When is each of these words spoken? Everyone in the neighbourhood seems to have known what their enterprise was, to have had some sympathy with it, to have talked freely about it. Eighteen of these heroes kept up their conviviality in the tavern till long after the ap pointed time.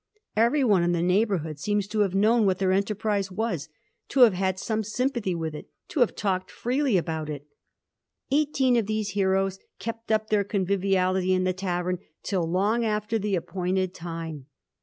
Everyone 0.35 0.81
in 0.81 0.93
the 0.93 1.01
neighbourhood 1.03 1.59
seems 1.59 1.85
to 1.89 1.99
have 1.99 2.15
known 2.15 2.43
what 2.47 2.57
their 2.57 2.71
enterprise 2.71 3.29
was, 3.31 3.69
to 4.09 4.21
have 4.21 4.33
had 4.33 4.57
some 4.57 4.83
sympathy 4.83 5.35
with 5.35 5.53
it, 5.53 5.69
to 5.89 5.99
have 5.99 6.15
talked 6.15 6.49
freely 6.49 6.97
about 6.97 7.29
it. 7.29 7.45
Eighteen 8.31 8.77
of 8.77 8.87
these 8.87 9.09
heroes 9.09 9.59
kept 9.77 10.11
up 10.11 10.31
their 10.31 10.43
conviviality 10.43 11.33
in 11.35 11.43
the 11.43 11.53
tavern 11.53 11.99
till 12.23 12.47
long 12.49 12.83
after 12.83 13.19
the 13.19 13.37
ap 13.37 13.45
pointed 13.45 13.93
time. 13.93 14.47